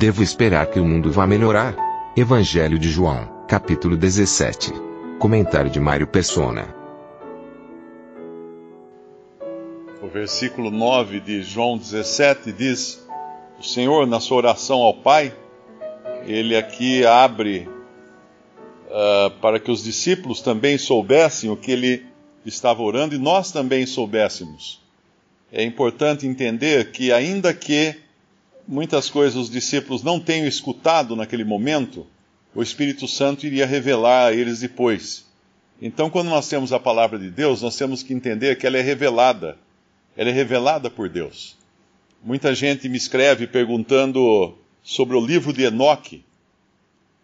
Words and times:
Devo 0.00 0.22
esperar 0.22 0.70
que 0.70 0.80
o 0.80 0.84
mundo 0.86 1.12
vá 1.12 1.26
melhorar? 1.26 1.76
Evangelho 2.16 2.78
de 2.78 2.88
João, 2.88 3.44
capítulo 3.46 3.98
17. 3.98 4.72
Comentário 5.18 5.70
de 5.70 5.78
Mário 5.78 6.06
Persona. 6.06 6.74
O 10.02 10.08
versículo 10.08 10.70
9 10.70 11.20
de 11.20 11.42
João 11.42 11.76
17 11.76 12.50
diz: 12.50 13.06
O 13.58 13.62
Senhor, 13.62 14.06
na 14.06 14.20
sua 14.20 14.38
oração 14.38 14.78
ao 14.78 14.94
Pai, 14.94 15.34
ele 16.26 16.56
aqui 16.56 17.04
abre 17.04 17.68
uh, 18.88 19.30
para 19.42 19.60
que 19.60 19.70
os 19.70 19.84
discípulos 19.84 20.40
também 20.40 20.78
soubessem 20.78 21.50
o 21.50 21.56
que 21.58 21.72
ele 21.72 22.06
estava 22.46 22.80
orando 22.80 23.14
e 23.14 23.18
nós 23.18 23.52
também 23.52 23.84
soubéssemos. 23.84 24.80
É 25.52 25.62
importante 25.62 26.26
entender 26.26 26.90
que, 26.90 27.12
ainda 27.12 27.52
que 27.52 27.96
muitas 28.70 29.10
coisas 29.10 29.36
os 29.36 29.50
discípulos 29.50 30.04
não 30.04 30.20
tenham 30.20 30.46
escutado 30.46 31.16
naquele 31.16 31.42
momento, 31.42 32.06
o 32.54 32.62
Espírito 32.62 33.08
Santo 33.08 33.44
iria 33.44 33.66
revelar 33.66 34.28
a 34.28 34.32
eles 34.32 34.60
depois. 34.60 35.26
Então, 35.82 36.08
quando 36.08 36.28
nós 36.28 36.48
temos 36.48 36.72
a 36.72 36.78
palavra 36.78 37.18
de 37.18 37.30
Deus, 37.30 37.62
nós 37.62 37.76
temos 37.76 38.02
que 38.02 38.14
entender 38.14 38.56
que 38.56 38.66
ela 38.66 38.78
é 38.78 38.80
revelada. 38.80 39.58
Ela 40.16 40.30
é 40.30 40.32
revelada 40.32 40.88
por 40.88 41.08
Deus. 41.08 41.56
Muita 42.22 42.54
gente 42.54 42.88
me 42.88 42.96
escreve 42.96 43.46
perguntando 43.46 44.56
sobre 44.82 45.16
o 45.16 45.24
livro 45.24 45.52
de 45.52 45.64
Enoque. 45.64 46.24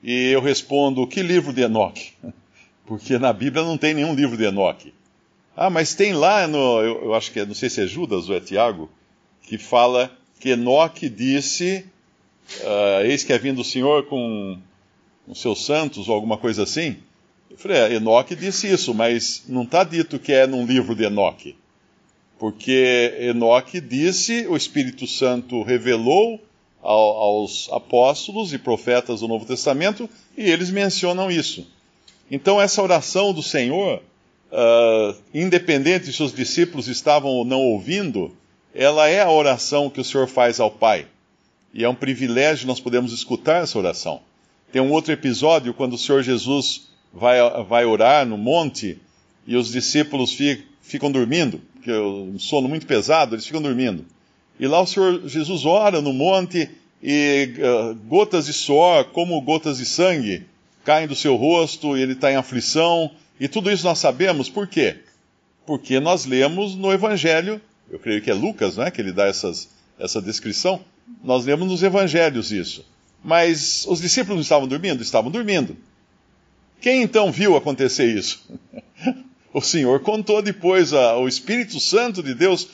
E 0.02 0.30
eu 0.30 0.41
respondo: 0.41 1.06
que 1.06 1.22
livro 1.22 1.52
de 1.52 1.62
Enoque? 1.62 2.12
Porque 2.86 3.19
na 3.19 3.33
Bíblia 3.33 3.64
não 3.64 3.77
tem 3.77 3.94
nenhum 3.94 4.14
livro 4.14 4.36
de 4.36 4.44
Enoque. 4.44 4.94
Ah, 5.56 5.70
mas 5.70 5.94
tem 5.94 6.12
lá 6.12 6.47
no. 6.47 6.80
Eu, 6.80 7.05
eu 7.05 7.14
acho 7.14 7.30
que 7.30 7.41
é, 7.41 7.47
não 7.47 7.55
sei 7.55 7.69
se 7.69 7.83
é 7.83 7.86
Judas 7.86 8.28
ou 8.28 8.36
é 8.36 8.41
Tiago, 8.41 8.91
que 9.42 9.58
fala 9.58 10.11
que 10.39 10.51
Enoque 10.51 11.09
disse: 11.09 11.84
uh, 12.61 13.05
Eis 13.05 13.25
que 13.25 13.33
é 13.33 13.39
vindo 13.39 13.61
o 13.61 13.65
Senhor 13.65 14.06
com 14.06 14.59
os 15.27 15.41
seus 15.41 15.65
santos, 15.65 16.09
ou 16.09 16.15
alguma 16.15 16.37
coisa 16.37 16.62
assim. 16.62 16.97
Eu 17.51 17.56
falei: 17.59 17.79
é, 17.79 17.95
Enoque 17.95 18.34
disse 18.34 18.70
isso, 18.70 18.95
mas 18.95 19.45
não 19.48 19.62
está 19.62 19.83
dito 19.84 20.19
que 20.19 20.33
é 20.33 20.47
num 20.47 20.67
livro 20.67 20.95
de 20.95 21.05
Enoque. 21.05 21.57
Porque 22.39 23.14
Enoque 23.19 23.81
disse, 23.81 24.47
o 24.47 24.57
Espírito 24.57 25.07
Santo 25.07 25.62
revelou 25.62 26.39
ao, 26.83 27.17
aos 27.17 27.69
apóstolos 27.73 28.53
e 28.53 28.59
profetas 28.59 29.20
do 29.20 29.29
Novo 29.29 29.47
Testamento, 29.47 30.09
e 30.37 30.42
eles 30.42 30.70
mencionam 30.70 31.31
isso. 31.31 31.67
Então, 32.31 32.61
essa 32.61 32.83
oração 32.83 33.33
do 33.33 33.42
Senhor, 33.42 34.03
uh, 34.53 35.17
independente 35.33 36.12
se 36.12 36.23
os 36.23 36.33
discípulos 36.33 36.89
estavam 36.89 37.31
ou 37.31 37.45
não 37.45 37.61
ouvindo, 37.61 38.37
ela 38.77 39.08
é 39.08 39.22
a 39.22 39.30
oração 39.30 39.88
que 39.88 40.00
o 40.00 40.05
Senhor 40.05 40.28
faz 40.28 40.60
ao 40.60 40.70
Pai. 40.70 41.06
E 41.72 41.82
é 41.82 41.88
um 41.88 41.94
privilégio 41.94 42.66
nós 42.66 42.78
podemos 42.78 43.10
escutar 43.10 43.62
essa 43.62 43.78
oração. 43.78 44.20
Tem 44.70 44.83
um 44.83 44.92
outro 44.92 45.12
episódio 45.12 45.72
quando 45.72 45.94
o 45.94 45.98
Senhor 45.98 46.23
Jesus 46.23 46.89
vai, 47.12 47.39
vai 47.64 47.86
orar 47.86 48.27
no 48.27 48.36
monte 48.36 48.98
e 49.46 49.56
os 49.56 49.73
discípulos 49.73 50.33
fi, 50.33 50.62
ficam 50.83 51.11
dormindo, 51.11 51.61
porque 51.73 51.90
é 51.90 51.98
um 51.98 52.39
sono 52.39 52.68
muito 52.68 52.86
pesado, 52.86 53.34
eles 53.34 53.46
ficam 53.46 53.62
dormindo. 53.62 54.05
E 54.61 54.67
lá 54.67 54.80
o 54.80 54.86
Senhor 54.86 55.27
Jesus 55.27 55.64
ora 55.64 56.02
no 56.02 56.12
monte 56.12 56.68
e 57.02 57.55
uh, 57.58 57.95
gotas 58.06 58.45
de 58.45 58.52
suor, 58.52 59.06
como 59.06 59.40
gotas 59.40 59.78
de 59.78 59.86
sangue, 59.86 60.45
caem 60.84 61.06
do 61.06 61.14
seu 61.14 61.36
rosto 61.36 61.96
ele 61.96 62.12
está 62.12 62.30
em 62.30 62.36
aflição. 62.36 63.11
E 63.40 63.48
tudo 63.48 63.70
isso 63.70 63.84
nós 63.84 63.98
sabemos 63.98 64.51
por 64.51 64.67
quê? 64.67 64.96
Porque 65.64 65.98
nós 65.98 66.27
lemos 66.27 66.74
no 66.74 66.92
Evangelho 66.92 67.61
eu 67.91 67.98
creio 67.98 68.20
que 68.20 68.30
é 68.30 68.35
Lucas, 68.35 68.77
né, 68.77 68.91
que 68.91 69.01
ele 69.01 69.13
dá 69.13 69.27
essas, 69.27 69.69
essa 69.98 70.20
descrição. 70.20 70.80
Nós 71.23 71.45
lemos 71.45 71.69
nos 71.69 71.83
evangelhos 71.83 72.51
isso. 72.51 72.85
Mas 73.23 73.85
os 73.89 74.01
discípulos 74.01 74.42
estavam 74.42 74.69
dormindo? 74.69 75.02
Estavam 75.02 75.30
dormindo. 75.30 75.77
Quem 76.80 77.02
então 77.02 77.33
viu 77.33 77.57
acontecer 77.57 78.07
isso? 78.07 78.45
o 79.52 79.61
Senhor 79.61 80.01
contou 80.01 80.42
depois, 80.42 80.92
a, 80.92 81.17
o 81.17 81.27
Espírito 81.27 81.80
Santo 81.80 82.23
de 82.23 82.35
Deus, 82.35 82.69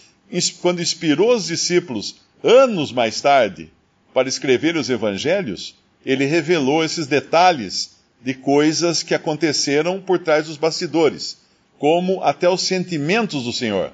quando 0.61 0.83
inspirou 0.83 1.35
os 1.35 1.47
discípulos, 1.47 2.17
anos 2.43 2.91
mais 2.91 3.21
tarde, 3.21 3.71
para 4.13 4.29
escrever 4.29 4.77
os 4.77 4.91
evangelhos, 4.91 5.75
ele 6.05 6.25
revelou 6.25 6.85
esses 6.85 7.07
detalhes 7.07 7.97
de 8.23 8.35
coisas 8.35 9.03
que 9.03 9.15
aconteceram 9.15 10.01
por 10.01 10.19
trás 10.19 10.47
dos 10.47 10.57
bastidores, 10.57 11.39
como 11.79 12.23
até 12.23 12.49
os 12.49 12.63
sentimentos 12.63 13.45
do 13.45 13.53
Senhor. 13.53 13.93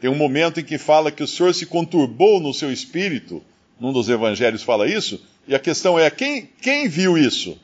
Tem 0.00 0.08
um 0.08 0.14
momento 0.14 0.60
em 0.60 0.64
que 0.64 0.78
fala 0.78 1.10
que 1.10 1.22
o 1.22 1.26
Senhor 1.26 1.52
se 1.54 1.66
conturbou 1.66 2.40
no 2.40 2.54
seu 2.54 2.72
espírito, 2.72 3.42
num 3.80 3.92
dos 3.92 4.08
evangelhos 4.08 4.62
fala 4.62 4.88
isso, 4.88 5.20
e 5.46 5.54
a 5.54 5.58
questão 5.58 5.98
é: 5.98 6.08
quem, 6.10 6.48
quem 6.60 6.88
viu 6.88 7.18
isso? 7.18 7.58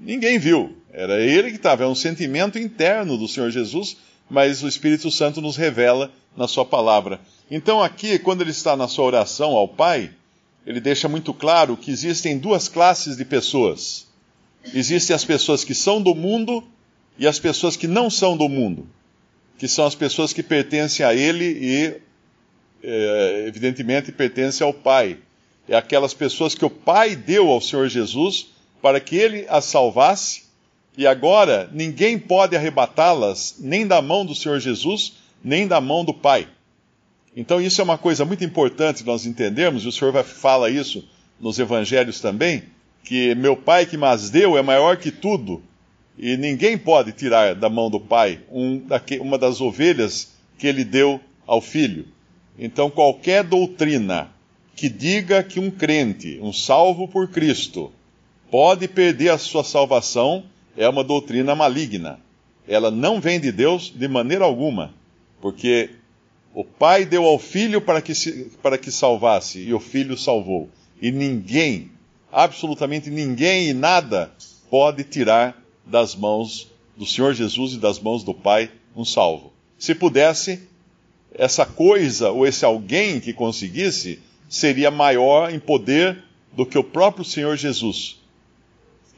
Ninguém 0.00 0.38
viu. 0.38 0.76
Era 0.90 1.20
ele 1.20 1.50
que 1.50 1.56
estava, 1.56 1.84
é 1.84 1.86
um 1.86 1.94
sentimento 1.94 2.58
interno 2.58 3.18
do 3.18 3.28
Senhor 3.28 3.50
Jesus, 3.50 3.96
mas 4.30 4.62
o 4.62 4.68
Espírito 4.68 5.10
Santo 5.10 5.40
nos 5.40 5.56
revela 5.56 6.10
na 6.36 6.48
sua 6.48 6.64
palavra. 6.64 7.20
Então, 7.50 7.82
aqui, 7.82 8.18
quando 8.18 8.40
ele 8.40 8.50
está 8.50 8.76
na 8.76 8.88
sua 8.88 9.04
oração 9.04 9.52
ao 9.52 9.68
Pai, 9.68 10.10
ele 10.66 10.80
deixa 10.80 11.08
muito 11.08 11.34
claro 11.34 11.76
que 11.76 11.90
existem 11.90 12.38
duas 12.38 12.68
classes 12.68 13.16
de 13.16 13.24
pessoas. 13.24 14.06
Existem 14.74 15.14
as 15.14 15.24
pessoas 15.24 15.64
que 15.64 15.74
são 15.74 16.00
do 16.00 16.14
mundo 16.14 16.64
e 17.18 17.26
as 17.26 17.38
pessoas 17.38 17.76
que 17.76 17.86
não 17.86 18.08
são 18.08 18.36
do 18.36 18.48
mundo 18.48 18.86
que 19.58 19.66
são 19.66 19.84
as 19.84 19.94
pessoas 19.94 20.32
que 20.32 20.42
pertencem 20.42 21.04
a 21.04 21.12
ele 21.12 21.44
e, 21.44 21.96
é, 22.82 23.44
evidentemente, 23.48 24.12
pertencem 24.12 24.64
ao 24.64 24.72
Pai. 24.72 25.18
É 25.68 25.76
aquelas 25.76 26.14
pessoas 26.14 26.54
que 26.54 26.64
o 26.64 26.70
Pai 26.70 27.16
deu 27.16 27.50
ao 27.50 27.60
Senhor 27.60 27.88
Jesus 27.88 28.46
para 28.80 29.00
que 29.00 29.16
ele 29.16 29.44
as 29.48 29.64
salvasse, 29.64 30.44
e 30.96 31.06
agora 31.06 31.68
ninguém 31.72 32.18
pode 32.18 32.56
arrebatá-las 32.56 33.56
nem 33.58 33.86
da 33.86 34.00
mão 34.00 34.24
do 34.24 34.34
Senhor 34.34 34.60
Jesus, 34.60 35.14
nem 35.42 35.66
da 35.66 35.80
mão 35.80 36.04
do 36.04 36.14
Pai. 36.14 36.48
Então, 37.36 37.60
isso 37.60 37.80
é 37.80 37.84
uma 37.84 37.98
coisa 37.98 38.24
muito 38.24 38.44
importante 38.44 39.04
nós 39.04 39.26
entendermos, 39.26 39.84
e 39.84 39.88
o 39.88 39.92
Senhor 39.92 40.12
vai, 40.12 40.22
fala 40.22 40.70
isso 40.70 41.08
nos 41.40 41.58
evangelhos 41.58 42.20
também, 42.20 42.64
que 43.04 43.34
meu 43.34 43.56
Pai 43.56 43.86
que 43.86 43.96
mas 43.96 44.30
deu 44.30 44.56
é 44.56 44.62
maior 44.62 44.96
que 44.96 45.10
tudo, 45.10 45.62
e 46.18 46.36
ninguém 46.36 46.76
pode 46.76 47.12
tirar 47.12 47.54
da 47.54 47.70
mão 47.70 47.88
do 47.88 48.00
pai 48.00 48.40
um, 48.50 48.82
uma 49.20 49.38
das 49.38 49.60
ovelhas 49.60 50.32
que 50.58 50.66
ele 50.66 50.84
deu 50.84 51.20
ao 51.46 51.60
filho. 51.60 52.06
Então, 52.58 52.90
qualquer 52.90 53.44
doutrina 53.44 54.28
que 54.74 54.88
diga 54.88 55.42
que 55.42 55.60
um 55.60 55.70
crente, 55.70 56.38
um 56.42 56.52
salvo 56.52 57.06
por 57.06 57.28
Cristo, 57.28 57.92
pode 58.50 58.88
perder 58.88 59.30
a 59.30 59.38
sua 59.38 59.62
salvação 59.62 60.44
é 60.76 60.88
uma 60.88 61.04
doutrina 61.04 61.54
maligna. 61.54 62.18
Ela 62.66 62.90
não 62.90 63.20
vem 63.20 63.40
de 63.40 63.52
Deus 63.52 63.92
de 63.94 64.08
maneira 64.08 64.44
alguma, 64.44 64.94
porque 65.40 65.90
o 66.52 66.64
pai 66.64 67.04
deu 67.04 67.24
ao 67.24 67.38
filho 67.38 67.80
para 67.80 68.02
que, 68.02 68.14
se, 68.14 68.50
para 68.62 68.76
que 68.76 68.90
salvasse 68.90 69.60
e 69.60 69.72
o 69.72 69.80
filho 69.80 70.16
salvou. 70.16 70.68
E 71.00 71.10
ninguém, 71.10 71.90
absolutamente 72.32 73.10
ninguém 73.10 73.68
e 73.68 73.72
nada 73.72 74.32
pode 74.68 75.04
tirar 75.04 75.56
das 75.88 76.14
mãos 76.14 76.68
do 76.96 77.06
Senhor 77.06 77.34
Jesus 77.34 77.72
e 77.72 77.78
das 77.78 77.98
mãos 77.98 78.22
do 78.22 78.34
Pai 78.34 78.70
um 78.94 79.04
salvo. 79.04 79.52
Se 79.78 79.94
pudesse, 79.94 80.68
essa 81.32 81.64
coisa 81.64 82.30
ou 82.30 82.46
esse 82.46 82.64
alguém 82.64 83.20
que 83.20 83.32
conseguisse 83.32 84.20
seria 84.48 84.90
maior 84.90 85.52
em 85.52 85.58
poder 85.58 86.24
do 86.52 86.66
que 86.66 86.78
o 86.78 86.84
próprio 86.84 87.24
Senhor 87.24 87.56
Jesus. 87.56 88.18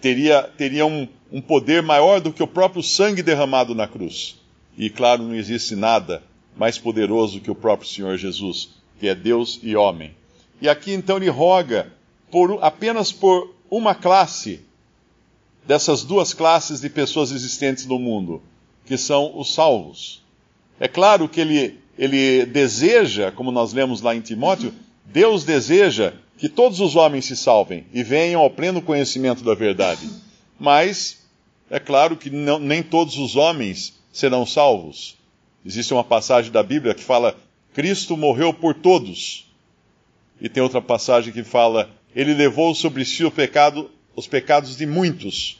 Teria, 0.00 0.42
teria 0.42 0.84
um, 0.84 1.08
um 1.32 1.40
poder 1.40 1.82
maior 1.82 2.20
do 2.20 2.32
que 2.32 2.42
o 2.42 2.46
próprio 2.46 2.82
sangue 2.82 3.22
derramado 3.22 3.74
na 3.74 3.86
cruz. 3.86 4.38
E 4.76 4.90
claro, 4.90 5.22
não 5.22 5.34
existe 5.34 5.74
nada 5.76 6.22
mais 6.56 6.78
poderoso 6.78 7.40
que 7.40 7.50
o 7.50 7.54
próprio 7.54 7.88
Senhor 7.88 8.16
Jesus, 8.16 8.70
que 8.98 9.08
é 9.08 9.14
Deus 9.14 9.60
e 9.62 9.76
homem. 9.76 10.14
E 10.60 10.68
aqui 10.68 10.92
então 10.92 11.16
ele 11.16 11.28
roga 11.28 11.92
por, 12.30 12.58
apenas 12.62 13.12
por 13.12 13.54
uma 13.70 13.94
classe 13.94 14.60
dessas 15.66 16.04
duas 16.04 16.32
classes 16.32 16.80
de 16.80 16.88
pessoas 16.88 17.30
existentes 17.30 17.86
no 17.86 17.98
mundo, 17.98 18.42
que 18.84 18.96
são 18.96 19.38
os 19.38 19.54
salvos. 19.54 20.22
É 20.78 20.88
claro 20.88 21.28
que 21.28 21.40
ele, 21.40 21.78
ele 21.98 22.46
deseja, 22.46 23.30
como 23.30 23.52
nós 23.52 23.72
lemos 23.72 24.00
lá 24.00 24.14
em 24.14 24.20
Timóteo, 24.20 24.72
Deus 25.04 25.44
deseja 25.44 26.12
que 26.38 26.48
todos 26.48 26.80
os 26.80 26.96
homens 26.96 27.26
se 27.26 27.36
salvem 27.36 27.84
e 27.92 28.02
venham 28.02 28.40
ao 28.40 28.50
pleno 28.50 28.80
conhecimento 28.80 29.44
da 29.44 29.54
verdade. 29.54 30.08
Mas 30.58 31.20
é 31.70 31.78
claro 31.78 32.16
que 32.16 32.30
não, 32.30 32.58
nem 32.58 32.82
todos 32.82 33.18
os 33.18 33.36
homens 33.36 34.00
serão 34.12 34.46
salvos. 34.46 35.16
Existe 35.64 35.92
uma 35.92 36.02
passagem 36.02 36.50
da 36.50 36.62
Bíblia 36.62 36.94
que 36.94 37.02
fala: 37.02 37.36
Cristo 37.74 38.16
morreu 38.16 38.52
por 38.52 38.74
todos. 38.74 39.46
E 40.40 40.48
tem 40.48 40.62
outra 40.62 40.80
passagem 40.80 41.32
que 41.32 41.44
fala: 41.44 41.90
Ele 42.14 42.34
levou 42.34 42.74
sobre 42.74 43.04
si 43.04 43.24
o 43.24 43.30
pecado, 43.30 43.90
os 44.14 44.26
pecados 44.26 44.76
de 44.76 44.86
muitos. 44.86 45.58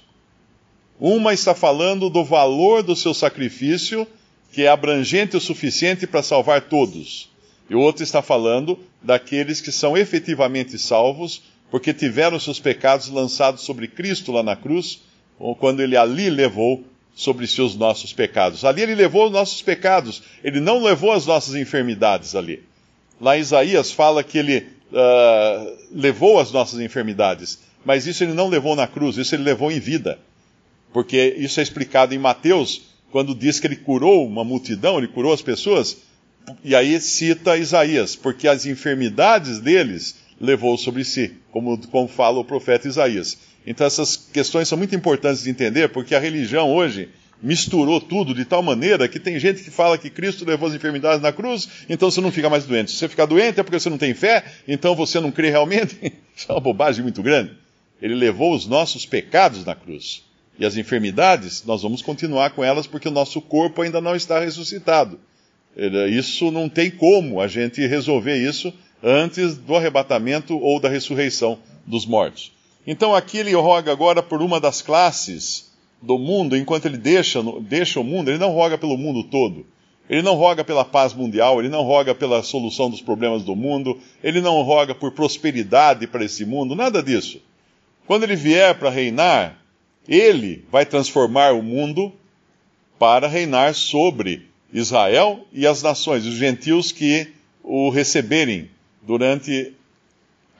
Uma 0.98 1.32
está 1.32 1.54
falando 1.54 2.10
do 2.10 2.24
valor 2.24 2.82
do 2.82 2.94
seu 2.94 3.14
sacrifício, 3.14 4.06
que 4.52 4.62
é 4.62 4.68
abrangente 4.68 5.36
o 5.36 5.40
suficiente 5.40 6.06
para 6.06 6.22
salvar 6.22 6.62
todos. 6.62 7.30
E 7.68 7.74
o 7.74 7.80
outro 7.80 8.02
está 8.02 8.20
falando 8.20 8.78
daqueles 9.00 9.60
que 9.60 9.72
são 9.72 9.96
efetivamente 9.96 10.78
salvos, 10.78 11.42
porque 11.70 11.94
tiveram 11.94 12.38
seus 12.38 12.58
pecados 12.58 13.08
lançados 13.08 13.62
sobre 13.62 13.86
Cristo 13.86 14.32
lá 14.32 14.42
na 14.42 14.56
cruz, 14.56 15.00
quando 15.58 15.80
ele 15.80 15.96
ali 15.96 16.28
levou 16.28 16.84
sobre 17.14 17.46
si 17.46 17.62
os 17.62 17.76
nossos 17.76 18.12
pecados. 18.12 18.64
Ali 18.64 18.82
ele 18.82 18.94
levou 18.94 19.26
os 19.26 19.32
nossos 19.32 19.62
pecados, 19.62 20.22
ele 20.42 20.60
não 20.60 20.82
levou 20.82 21.12
as 21.12 21.26
nossas 21.26 21.54
enfermidades 21.54 22.34
ali. 22.34 22.62
Lá 23.20 23.36
Isaías 23.36 23.92
fala 23.92 24.24
que 24.24 24.38
ele 24.38 24.66
uh, 24.90 25.78
levou 25.92 26.40
as 26.40 26.50
nossas 26.50 26.80
enfermidades, 26.80 27.60
mas 27.84 28.06
isso 28.06 28.22
ele 28.24 28.32
não 28.32 28.48
levou 28.48 28.76
na 28.76 28.86
cruz, 28.86 29.16
isso 29.16 29.34
ele 29.34 29.42
levou 29.42 29.70
em 29.70 29.80
vida. 29.80 30.18
Porque 30.92 31.36
isso 31.38 31.60
é 31.60 31.62
explicado 31.62 32.14
em 32.14 32.18
Mateus, 32.18 32.82
quando 33.10 33.34
diz 33.34 33.60
que 33.60 33.66
ele 33.66 33.76
curou 33.76 34.26
uma 34.26 34.44
multidão, 34.44 34.98
ele 34.98 35.08
curou 35.08 35.32
as 35.32 35.42
pessoas, 35.42 35.98
e 36.64 36.74
aí 36.74 37.00
cita 37.00 37.56
Isaías, 37.56 38.16
porque 38.16 38.48
as 38.48 38.66
enfermidades 38.66 39.60
deles 39.60 40.16
levou 40.40 40.76
sobre 40.78 41.04
si, 41.04 41.36
como, 41.50 41.78
como 41.88 42.08
fala 42.08 42.38
o 42.38 42.44
profeta 42.44 42.88
Isaías. 42.88 43.38
Então 43.66 43.86
essas 43.86 44.16
questões 44.16 44.68
são 44.68 44.78
muito 44.78 44.94
importantes 44.94 45.42
de 45.42 45.50
entender, 45.50 45.88
porque 45.90 46.14
a 46.14 46.20
religião 46.20 46.72
hoje 46.72 47.08
misturou 47.42 48.00
tudo 48.00 48.34
de 48.34 48.44
tal 48.44 48.62
maneira 48.62 49.08
que 49.08 49.18
tem 49.18 49.38
gente 49.38 49.62
que 49.62 49.70
fala 49.70 49.96
que 49.96 50.10
Cristo 50.10 50.44
levou 50.44 50.68
as 50.68 50.74
enfermidades 50.74 51.22
na 51.22 51.32
cruz, 51.32 51.68
então 51.88 52.10
você 52.10 52.20
não 52.20 52.30
fica 52.32 52.50
mais 52.50 52.64
doente. 52.64 52.90
Se 52.90 52.98
você 52.98 53.08
ficar 53.08 53.26
doente 53.26 53.60
é 53.60 53.62
porque 53.62 53.78
você 53.78 53.90
não 53.90 53.98
tem 53.98 54.14
fé, 54.14 54.44
então 54.66 54.94
você 54.94 55.20
não 55.20 55.30
crê 55.30 55.50
realmente. 55.50 55.96
Isso 56.36 56.46
é 56.48 56.52
uma 56.52 56.60
bobagem 56.60 57.02
muito 57.02 57.22
grande. 57.22 57.52
Ele 58.00 58.14
levou 58.14 58.54
os 58.54 58.66
nossos 58.66 59.04
pecados 59.04 59.64
na 59.64 59.74
cruz. 59.74 60.22
E 60.58 60.64
as 60.64 60.76
enfermidades, 60.76 61.64
nós 61.64 61.82
vamos 61.82 62.02
continuar 62.02 62.50
com 62.50 62.62
elas 62.62 62.86
porque 62.86 63.08
o 63.08 63.12
nosso 63.12 63.40
corpo 63.40 63.82
ainda 63.82 64.00
não 64.00 64.14
está 64.14 64.40
ressuscitado. 64.40 65.18
Isso 66.10 66.50
não 66.50 66.68
tem 66.68 66.90
como 66.90 67.40
a 67.40 67.46
gente 67.46 67.86
resolver 67.86 68.36
isso 68.36 68.72
antes 69.02 69.56
do 69.56 69.76
arrebatamento 69.76 70.58
ou 70.58 70.80
da 70.80 70.88
ressurreição 70.88 71.58
dos 71.86 72.04
mortos. 72.04 72.52
Então 72.86 73.14
aqui 73.14 73.38
ele 73.38 73.54
roga 73.54 73.92
agora 73.92 74.22
por 74.22 74.42
uma 74.42 74.60
das 74.60 74.82
classes 74.82 75.70
do 76.02 76.18
mundo, 76.18 76.56
enquanto 76.56 76.86
ele 76.86 76.96
deixa, 76.96 77.42
deixa 77.60 78.00
o 78.00 78.04
mundo, 78.04 78.30
ele 78.30 78.38
não 78.38 78.52
roga 78.52 78.76
pelo 78.76 78.96
mundo 78.96 79.24
todo. 79.24 79.66
Ele 80.08 80.22
não 80.22 80.34
roga 80.34 80.64
pela 80.64 80.84
paz 80.84 81.14
mundial, 81.14 81.60
ele 81.60 81.68
não 81.68 81.82
roga 81.84 82.14
pela 82.14 82.42
solução 82.42 82.90
dos 82.90 83.00
problemas 83.00 83.44
do 83.44 83.54
mundo, 83.54 83.98
ele 84.24 84.40
não 84.40 84.60
roga 84.62 84.94
por 84.94 85.12
prosperidade 85.12 86.06
para 86.06 86.24
esse 86.24 86.44
mundo, 86.44 86.74
nada 86.74 87.00
disso. 87.02 87.40
Quando 88.10 88.24
ele 88.24 88.34
vier 88.34 88.76
para 88.76 88.90
reinar, 88.90 89.56
ele 90.08 90.64
vai 90.68 90.84
transformar 90.84 91.52
o 91.52 91.62
mundo 91.62 92.12
para 92.98 93.28
reinar 93.28 93.72
sobre 93.72 94.48
Israel 94.72 95.46
e 95.52 95.64
as 95.64 95.80
nações, 95.80 96.26
os 96.26 96.34
gentios 96.34 96.90
que 96.90 97.28
o 97.62 97.88
receberem 97.88 98.68
durante 99.00 99.72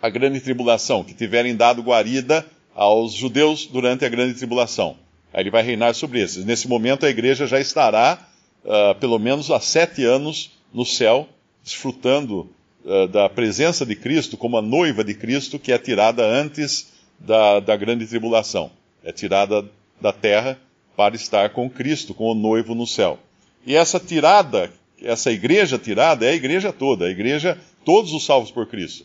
a 0.01 0.09
grande 0.09 0.39
tribulação, 0.39 1.03
que 1.03 1.13
tiverem 1.13 1.57
dado 1.57 1.83
guarida 1.83 2.47
aos 2.73 3.15
judeus 3.15 3.67
durante 3.67 4.05
a 4.05 4.09
grande 4.09 4.35
tribulação. 4.35 4.97
Aí 5.33 5.43
ele 5.43 5.51
vai 5.51 5.65
reinar 5.65 5.93
sobre 5.97 6.23
esses. 6.23 6.45
Nesse 6.45 6.69
momento, 6.69 7.05
a 7.05 7.11
igreja 7.11 7.49
já 7.49 7.59
estará, 7.59 8.29
uh, 8.65 8.95
pelo 9.01 9.19
menos 9.19 9.51
há 9.51 9.59
sete 9.59 10.05
anos, 10.05 10.53
no 10.73 10.87
céu, 10.87 11.29
desfrutando 11.65 12.49
uh, 12.85 13.09
da 13.09 13.29
presença 13.29 13.85
de 13.85 13.97
Cristo 13.97 14.37
como 14.37 14.57
a 14.57 14.63
noiva 14.63 15.03
de 15.03 15.15
Cristo, 15.15 15.59
que 15.59 15.73
é 15.73 15.79
tirada 15.79 16.25
antes 16.25 17.00
da, 17.21 17.61
da 17.61 17.77
grande 17.77 18.07
tribulação. 18.07 18.71
É 19.05 19.13
tirada 19.13 19.65
da 20.01 20.13
terra 20.13 20.59
para 20.97 21.15
estar 21.15 21.51
com 21.51 21.69
Cristo, 21.69 22.15
com 22.15 22.25
o 22.25 22.35
noivo 22.35 22.75
no 22.75 22.87
céu. 22.87 23.19
E 23.67 23.77
essa 23.77 24.01
tirada, 24.01 24.73
essa 25.03 25.31
igreja 25.31 25.79
tirada, 25.79 26.25
é 26.25 26.31
a 26.31 26.35
igreja 26.35 26.73
toda, 26.73 27.07
a 27.07 27.11
igreja, 27.11 27.59
todos 27.85 28.13
os 28.13 28.25
salvos 28.25 28.51
por 28.51 28.67
Cristo. 28.67 29.05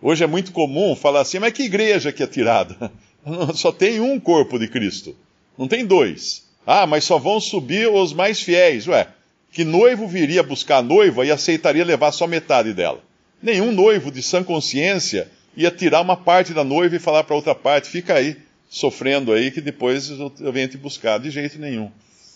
Hoje 0.00 0.22
é 0.22 0.26
muito 0.26 0.52
comum 0.52 0.94
falar 0.94 1.20
assim, 1.20 1.38
mas 1.38 1.52
que 1.52 1.64
igreja 1.64 2.12
que 2.12 2.22
é 2.22 2.26
tirada? 2.26 2.90
Só 3.54 3.72
tem 3.72 4.00
um 4.00 4.20
corpo 4.20 4.58
de 4.58 4.68
Cristo, 4.68 5.16
não 5.58 5.66
tem 5.66 5.84
dois. 5.84 6.46
Ah, 6.66 6.86
mas 6.86 7.04
só 7.04 7.16
vão 7.16 7.40
subir 7.40 7.88
os 7.88 8.12
mais 8.12 8.40
fiéis. 8.40 8.88
Ué, 8.88 9.06
que 9.52 9.64
noivo 9.64 10.08
viria 10.08 10.42
buscar 10.42 10.78
a 10.78 10.82
noiva 10.82 11.24
e 11.24 11.30
aceitaria 11.30 11.84
levar 11.84 12.10
só 12.10 12.26
metade 12.26 12.72
dela? 12.72 13.00
Nenhum 13.40 13.70
noivo 13.70 14.10
de 14.10 14.20
sã 14.20 14.42
consciência 14.42 15.30
ia 15.56 15.70
tirar 15.70 16.00
uma 16.00 16.16
parte 16.16 16.52
da 16.52 16.62
noiva 16.62 16.94
e 16.94 17.00
falar 17.00 17.24
para 17.24 17.34
outra 17.34 17.54
parte, 17.54 17.88
fica 17.88 18.14
aí, 18.14 18.36
sofrendo 18.68 19.32
aí, 19.32 19.50
que 19.50 19.60
depois 19.60 20.10
eu 20.10 20.52
venho 20.52 20.68
te 20.68 20.76
buscar. 20.76 21.18
De 21.18 21.30
jeito 21.30 21.58
nenhum. 21.58 21.90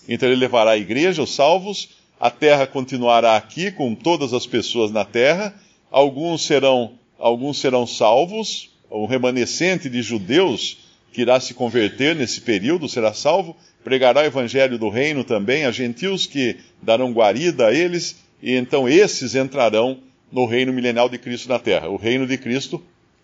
Então 0.08 0.28
ele 0.28 0.40
levará 0.40 0.72
a 0.72 0.78
igreja, 0.78 1.22
os 1.22 1.34
salvos, 1.34 1.90
a 2.18 2.30
terra 2.30 2.66
continuará 2.66 3.36
aqui 3.36 3.70
com 3.70 3.94
todas 3.94 4.32
as 4.32 4.46
pessoas 4.46 4.90
na 4.90 5.04
terra, 5.04 5.54
alguns 5.90 6.44
serão, 6.44 6.92
alguns 7.18 7.58
serão 7.58 7.86
salvos, 7.86 8.70
o 8.90 9.06
remanescente 9.06 9.88
de 9.88 10.02
judeus 10.02 10.78
que 11.12 11.22
irá 11.22 11.40
se 11.40 11.54
converter 11.54 12.14
nesse 12.14 12.40
período 12.40 12.88
será 12.88 13.12
salvo, 13.12 13.56
pregará 13.82 14.20
o 14.20 14.24
evangelho 14.24 14.78
do 14.78 14.88
reino 14.88 15.24
também 15.24 15.64
a 15.64 15.70
gentios 15.70 16.26
que 16.26 16.56
darão 16.82 17.12
guarida 17.12 17.68
a 17.68 17.74
eles, 17.74 18.16
e 18.42 18.54
então 18.54 18.88
esses 18.88 19.34
entrarão 19.34 19.98
no 20.30 20.46
reino 20.46 20.72
milenial 20.72 21.08
de 21.08 21.18
Cristo 21.18 21.48
na 21.48 21.58
terra, 21.58 21.88
o 21.88 21.96
reino 21.96 22.26
de 22.26 22.36
Cristo 22.38 22.82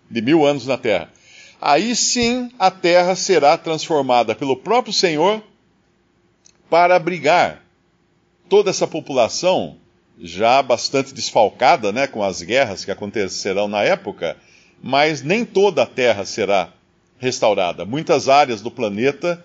de 0.09 0.21
mil 0.21 0.45
anos 0.45 0.65
na 0.65 0.77
terra. 0.77 1.11
Aí 1.59 1.95
sim 1.95 2.51
a 2.59 2.69
terra 2.69 3.15
será 3.15 3.57
transformada 3.57 4.35
pelo 4.35 4.57
próprio 4.57 4.93
Senhor 4.93 5.41
para 6.69 6.95
abrigar 6.95 7.63
toda 8.47 8.69
essa 8.69 8.87
população 8.87 9.77
já 10.19 10.61
bastante 10.61 11.13
desfalcada, 11.13 11.91
né, 11.91 12.07
com 12.07 12.23
as 12.23 12.41
guerras 12.41 12.83
que 12.83 12.91
acontecerão 12.91 13.67
na 13.67 13.83
época, 13.83 14.35
mas 14.81 15.21
nem 15.21 15.45
toda 15.45 15.83
a 15.83 15.85
Terra 15.85 16.25
será 16.25 16.73
restaurada. 17.19 17.85
Muitas 17.85 18.27
áreas 18.27 18.61
do 18.61 18.71
planeta 18.71 19.43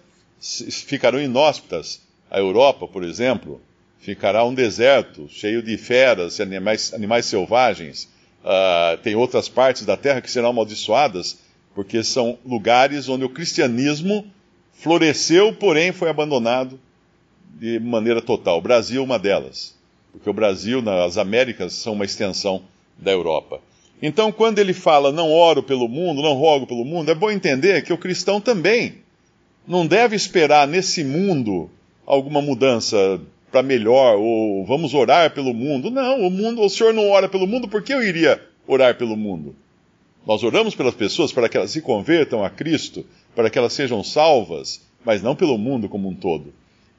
ficarão 0.87 1.21
inóspitas. 1.21 2.01
A 2.31 2.39
Europa, 2.39 2.89
por 2.89 3.05
exemplo, 3.05 3.61
ficará 3.99 4.45
um 4.45 4.55
deserto 4.55 5.29
cheio 5.29 5.63
de 5.63 5.77
feras 5.77 6.39
e 6.39 6.43
animais, 6.43 6.93
animais 6.95 7.27
selvagens. 7.27 8.09
Uh, 8.45 8.99
tem 8.99 9.15
outras 9.15 9.49
partes 9.49 9.85
da 9.85 9.97
Terra 9.97 10.21
que 10.21 10.31
serão 10.31 10.51
amaldiçoadas, 10.51 11.39
porque 11.75 12.03
são 12.03 12.39
lugares 12.45 13.09
onde 13.09 13.25
o 13.25 13.29
cristianismo 13.29 14.27
floresceu, 14.75 15.55
porém 15.55 15.93
foi 15.93 16.11
abandonado 16.11 16.79
de 17.55 17.79
maneira 17.79 18.21
total. 18.21 18.59
O 18.59 18.63
Brasil 18.63 19.01
é 19.01 19.05
uma 19.05 19.19
delas, 19.19 19.75
porque 20.11 20.29
o 20.29 20.33
Brasil, 20.33 20.83
as 21.05 21.17
Américas, 21.17 21.73
são 21.75 21.93
uma 21.93 22.05
extensão 22.05 22.63
da 22.99 23.13
Europa. 23.13 23.61
Então, 24.03 24.33
quando 24.33 24.59
ele 24.59 24.73
fala 24.73 25.13
não 25.13 25.31
oro 25.31 25.63
pelo 25.63 25.89
mundo, 25.89 26.23
não 26.23 26.35
rogo 26.35 26.67
pelo 26.67 26.85
mundo, 26.85 27.11
é 27.11 27.15
bom 27.15 27.31
entender 27.31 27.83
que 27.83 27.93
o 27.93 27.99
cristão 27.99 28.41
também 28.41 28.97
não 29.67 29.87
deve 29.87 30.17
esperar 30.17 30.67
nesse 30.67 31.05
mundo 31.05 31.71
alguma 32.05 32.43
mudança 32.43 33.21
para 33.53 33.63
melhor, 33.63 34.17
ou 34.17 34.65
vamos 34.65 34.95
orar 34.95 35.31
pelo 35.33 35.53
mundo. 35.53 35.91
Não, 35.91 36.27
o 36.27 36.31
mundo, 36.31 36.63
o 36.63 36.71
Senhor 36.71 36.95
não 36.95 37.11
ora 37.11 37.29
pelo 37.29 37.47
mundo, 37.47 37.69
por 37.69 37.83
que 37.83 37.93
eu 37.93 38.03
iria 38.03 38.43
orar 38.67 38.97
pelo 38.97 39.15
mundo? 39.15 39.55
Nós 40.27 40.43
oramos 40.43 40.75
pelas 40.75 40.95
pessoas 40.95 41.31
para 41.31 41.49
que 41.49 41.57
elas 41.57 41.71
se 41.71 41.83
convertam 41.83 42.43
a 42.43 42.49
Cristo, 42.49 43.05
para 43.37 43.51
que 43.51 43.59
elas 43.59 43.75
sejam 43.75 44.03
salvas, 44.03 44.81
mas 45.05 45.23
não 45.23 45.37
pelo 45.37 45.59
mundo 45.59 45.89
como 45.89 46.09
um 46.09 46.15
todo. 46.15 46.55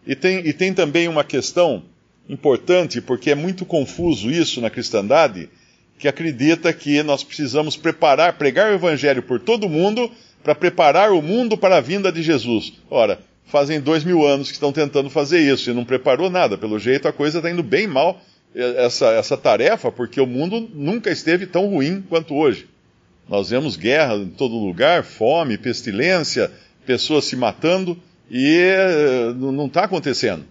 E 0.05 0.15
tem, 0.15 0.45
e 0.45 0.53
tem 0.53 0.73
também 0.73 1.07
uma 1.07 1.23
questão 1.23 1.83
importante, 2.29 3.01
porque 3.01 3.31
é 3.31 3.35
muito 3.35 3.65
confuso 3.65 4.29
isso 4.29 4.61
na 4.61 4.69
cristandade, 4.69 5.49
que 5.97 6.07
acredita 6.07 6.71
que 6.73 7.01
nós 7.01 7.23
precisamos 7.23 7.75
preparar, 7.75 8.37
pregar 8.37 8.71
o 8.71 8.75
evangelho 8.75 9.23
por 9.23 9.39
todo 9.39 9.69
mundo, 9.69 10.11
para 10.43 10.53
preparar 10.53 11.11
o 11.11 11.21
mundo 11.21 11.57
para 11.57 11.77
a 11.77 11.81
vinda 11.81 12.11
de 12.11 12.21
Jesus. 12.21 12.73
Ora, 12.89 13.19
fazem 13.45 13.79
dois 13.79 14.03
mil 14.03 14.25
anos 14.25 14.47
que 14.47 14.53
estão 14.53 14.71
tentando 14.71 15.09
fazer 15.09 15.39
isso 15.39 15.69
e 15.69 15.73
não 15.73 15.85
preparou 15.85 16.29
nada. 16.29 16.57
Pelo 16.57 16.79
jeito, 16.79 17.07
a 17.07 17.13
coisa 17.13 17.39
está 17.39 17.49
indo 17.49 17.63
bem 17.63 17.87
mal, 17.87 18.21
essa, 18.55 19.07
essa 19.11 19.35
tarefa, 19.35 19.91
porque 19.91 20.21
o 20.21 20.27
mundo 20.27 20.69
nunca 20.73 21.09
esteve 21.09 21.45
tão 21.47 21.67
ruim 21.67 22.03
quanto 22.07 22.35
hoje. 22.35 22.67
Nós 23.27 23.49
vemos 23.49 23.75
guerra 23.75 24.15
em 24.15 24.29
todo 24.29 24.55
lugar, 24.55 25.03
fome, 25.03 25.57
pestilência, 25.57 26.51
pessoas 26.85 27.25
se 27.25 27.35
matando. 27.35 27.97
E 28.29 28.57
eh, 28.57 29.33
não 29.35 29.65
está 29.65 29.83
acontecendo. 29.83 30.45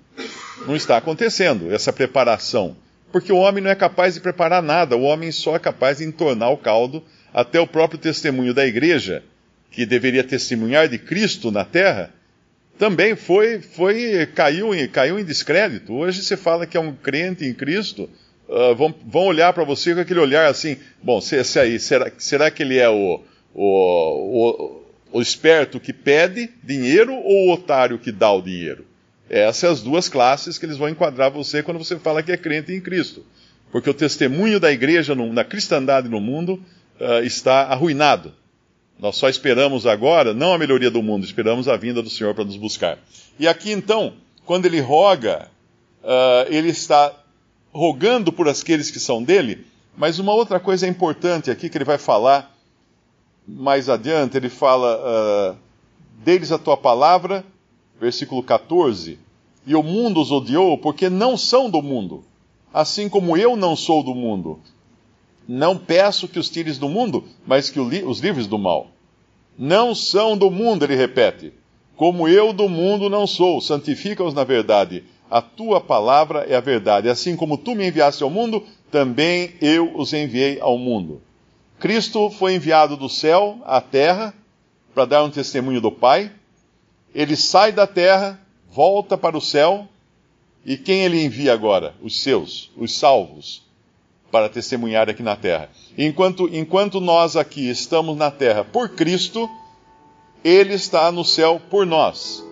Não 0.67 0.77
está 0.77 0.97
acontecendo 0.97 1.73
essa 1.73 1.93
preparação. 1.93 2.77
Porque 3.11 3.33
o 3.33 3.37
homem 3.37 3.63
não 3.63 3.71
é 3.71 3.75
capaz 3.75 4.15
de 4.15 4.21
preparar 4.21 4.63
nada, 4.63 4.97
o 4.97 5.03
homem 5.03 5.31
só 5.31 5.55
é 5.55 5.59
capaz 5.59 5.99
de 5.99 6.05
entornar 6.05 6.51
o 6.51 6.57
caldo 6.57 7.03
até 7.33 7.61
o 7.61 7.67
próprio 7.67 7.99
testemunho 7.99 8.55
da 8.55 8.67
igreja, 8.67 9.23
que 9.71 9.85
deveria 9.85 10.25
testemunhar 10.25 10.89
de 10.89 10.99
Cristo 10.99 11.51
na 11.51 11.65
terra, 11.65 12.11
também 12.79 13.15
foi, 13.15 13.61
foi 13.61 14.27
caiu, 14.35 14.75
em, 14.75 14.89
caiu 14.89 15.19
em 15.19 15.25
descrédito. 15.25 15.93
Hoje 15.93 16.23
você 16.23 16.37
fala 16.37 16.67
que 16.67 16.77
é 16.77 16.81
um 16.81 16.95
crente 16.95 17.45
em 17.45 17.55
Cristo, 17.55 18.09
uh, 18.49 18.75
vão, 18.75 18.95
vão 19.07 19.27
olhar 19.27 19.53
para 19.53 19.65
você 19.65 19.95
com 19.95 20.01
aquele 20.01 20.21
olhar 20.21 20.49
assim, 20.49 20.77
bom, 21.03 21.21
se, 21.21 21.43
se 21.45 21.59
aí, 21.59 21.79
será, 21.79 22.11
será 22.19 22.51
que 22.51 22.63
ele 22.63 22.79
é 22.79 22.89
o, 22.89 23.21
o, 23.55 24.83
o, 25.13 25.19
o 25.19 25.23
esperto 25.23 25.79
que 25.79 25.93
pede 25.93 26.51
dinheiro 26.63 27.15
ou 27.15 27.49
o 27.49 27.53
otário 27.53 27.99
que 27.99 28.11
dá 28.11 28.33
o 28.33 28.43
dinheiro? 28.43 28.87
Essas 29.31 29.57
são 29.57 29.71
as 29.71 29.81
duas 29.81 30.09
classes 30.09 30.59
que 30.59 30.67
eles 30.67 30.77
vão 30.77 30.89
enquadrar 30.89 31.31
você 31.31 31.63
quando 31.63 31.79
você 31.79 31.99
fala 31.99 32.23
que 32.23 32.33
é 32.33 32.37
crente 32.37 32.73
em 32.73 32.81
Cristo. 32.81 33.25
Porque 33.71 33.89
o 33.89 33.95
testemunho 33.95 34.61
da 34.61 34.71
igreja 34.71 35.15
no, 35.15 35.33
na 35.33 35.43
cristandade 35.43 36.07
no 36.09 36.21
mundo 36.21 36.63
uh, 37.01 37.25
está 37.25 37.63
arruinado. 37.63 38.35
Nós 38.99 39.17
só 39.17 39.29
esperamos 39.29 39.87
agora, 39.87 40.33
não 40.33 40.53
a 40.53 40.59
melhoria 40.59 40.91
do 40.91 41.03
mundo, 41.03 41.25
esperamos 41.25 41.69
a 41.69 41.77
vinda 41.77 42.03
do 42.03 42.11
Senhor 42.11 42.35
para 42.35 42.45
nos 42.45 42.57
buscar. 42.57 42.99
E 43.39 43.49
aqui 43.49 43.73
então, 43.73 44.15
quando 44.45 44.67
ele 44.67 44.81
roga, 44.81 45.51
uh, 46.03 46.53
ele 46.53 46.69
está 46.69 47.13
rogando 47.73 48.33
por 48.33 48.49
aqueles 48.49 48.91
que 48.91 49.01
são 49.01 49.23
dele, 49.23 49.67
mas 49.97 50.19
uma 50.19 50.33
outra 50.33 50.61
coisa 50.61 50.87
importante 50.87 51.51
aqui 51.51 51.69
que 51.69 51.77
ele 51.77 51.85
vai 51.85 51.99
falar 51.99 52.55
mais 53.47 53.89
adiante, 53.89 54.37
ele 54.37 54.49
fala: 54.49 55.53
uh, 55.53 55.57
Deles 56.25 56.53
a 56.53 56.59
tua 56.59 56.77
palavra, 56.77 57.45
versículo 58.01 58.43
14, 58.43 59.19
e 59.67 59.75
o 59.75 59.83
mundo 59.83 60.21
os 60.21 60.31
odiou 60.31 60.79
porque 60.79 61.09
não 61.09 61.37
são 61.37 61.69
do 61.69 61.83
mundo, 61.83 62.25
assim 62.73 63.09
como 63.09 63.37
eu 63.37 63.57
não 63.57 63.75
sou 63.75 64.03
do 64.03 64.15
mundo. 64.15 64.61
Não 65.47 65.77
peço 65.77 66.29
que 66.29 66.39
os 66.39 66.49
tires 66.49 66.79
do 66.79 66.89
mundo, 66.89 67.25
mas 67.47 67.69
que 67.69 67.81
os 67.81 68.21
livres 68.21 68.47
do 68.47 68.59
mal. 68.59 68.89
Não 69.59 69.95
são 69.95 70.37
do 70.37 70.51
mundo, 70.51 70.85
ele 70.85 70.95
repete. 70.95 71.53
Como 71.97 72.27
eu 72.29 72.53
do 72.53 72.69
mundo 72.69 73.09
não 73.11 73.27
sou, 73.27 73.61
santifica-os 73.61 74.35
na 74.35 74.45
verdade. 74.45 75.05
A 75.31 75.41
tua 75.41 75.81
palavra 75.81 76.41
é 76.49 76.55
a 76.55 76.61
verdade. 76.61 77.09
Assim 77.09 77.37
como 77.37 77.59
tu 77.59 77.75
me 77.75 77.87
enviaste 77.87 78.23
ao 78.23 78.31
mundo, 78.31 78.65
também 78.91 79.55
eu 79.61 79.97
os 79.97 80.13
enviei 80.13 80.61
ao 80.61 80.79
mundo. 80.79 81.23
Cristo 81.79 82.31
foi 82.31 82.55
enviado 82.55 82.97
do 82.97 83.09
céu 83.09 83.59
à 83.65 83.81
terra 83.81 84.35
para 84.95 85.05
dar 85.05 85.25
um 85.25 85.31
testemunho 85.31 85.81
do 85.81 85.91
Pai. 85.91 86.31
Ele 87.15 87.37
sai 87.37 87.73
da 87.73 87.87
terra, 87.87 88.41
volta 88.71 89.19
para 89.19 89.37
o 89.37 89.41
céu, 89.41 89.89
e 90.65 90.77
quem 90.77 91.03
ele 91.03 91.25
envia 91.25 91.53
agora? 91.53 91.95
Os 92.01 92.23
seus, 92.23 92.71
os 92.77 92.97
salvos 92.97 93.63
para 94.33 94.49
testemunhar 94.49 95.11
aqui 95.11 95.23
na 95.23 95.37
terra. 95.37 95.69
Enquanto, 95.97 96.49
enquanto 96.51 97.01
nós 97.01 97.37
aqui 97.37 97.69
estamos 97.69 98.17
na 98.17 98.31
terra 98.31 98.65
por 98.65 98.89
Cristo, 98.89 99.47
Ele 100.43 100.73
está 100.73 101.13
no 101.13 101.23
céu 101.23 101.61
por 101.71 101.85
nós, 101.85 102.43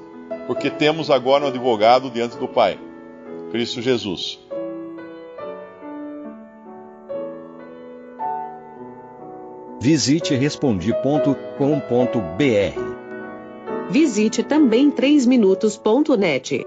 porque 0.46 0.68
temos 0.68 1.10
agora 1.10 1.46
um 1.46 1.48
advogado 1.48 2.10
diante 2.10 2.36
do 2.36 2.46
Pai, 2.46 2.78
Cristo 3.50 3.80
Jesus. 3.80 4.38
Visite 9.80 10.34
respondi.com.br. 10.34 11.40
Visite 13.88 14.42
também 14.42 14.90
3minutos.net. 14.90 16.66